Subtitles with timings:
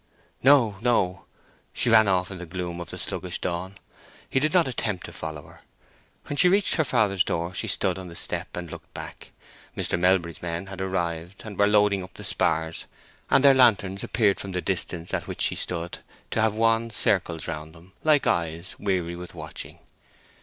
[0.41, 1.25] "No, no!"
[1.73, 3.75] She ran off into the gloom of the sluggish dawn.
[4.27, 5.61] He did not attempt to follow her.
[6.25, 9.29] When she reached her father's door she stood on the step and looked back.
[9.77, 9.99] Mr.
[9.99, 12.85] Melbury's men had arrived, and were loading up the spars,
[13.29, 15.99] and their lanterns appeared from the distance at which she stood
[16.31, 19.77] to have wan circles round them, like eyes weary with watching.